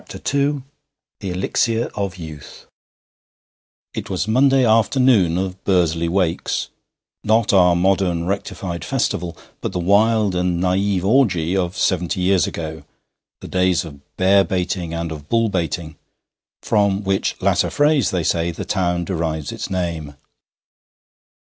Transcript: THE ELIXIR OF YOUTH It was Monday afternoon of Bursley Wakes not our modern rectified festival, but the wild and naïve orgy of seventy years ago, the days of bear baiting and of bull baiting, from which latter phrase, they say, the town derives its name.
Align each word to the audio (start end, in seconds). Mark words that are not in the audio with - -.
THE 0.09 0.63
ELIXIR 1.21 1.91
OF 1.93 2.17
YOUTH 2.17 2.65
It 3.93 4.09
was 4.09 4.27
Monday 4.27 4.65
afternoon 4.65 5.37
of 5.37 5.63
Bursley 5.63 6.09
Wakes 6.09 6.69
not 7.23 7.53
our 7.53 7.75
modern 7.75 8.25
rectified 8.25 8.83
festival, 8.83 9.37
but 9.61 9.73
the 9.73 9.77
wild 9.79 10.33
and 10.33 10.59
naïve 10.59 11.03
orgy 11.03 11.55
of 11.55 11.77
seventy 11.77 12.19
years 12.21 12.47
ago, 12.47 12.83
the 13.41 13.47
days 13.47 13.85
of 13.85 13.99
bear 14.17 14.43
baiting 14.43 14.91
and 14.91 15.11
of 15.11 15.29
bull 15.29 15.49
baiting, 15.49 15.97
from 16.63 17.03
which 17.03 17.39
latter 17.39 17.69
phrase, 17.69 18.09
they 18.09 18.23
say, 18.23 18.49
the 18.49 18.65
town 18.65 19.05
derives 19.05 19.51
its 19.51 19.69
name. 19.69 20.15